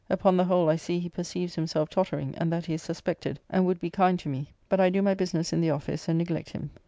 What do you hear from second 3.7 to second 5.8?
be kind to me, but I do my business in the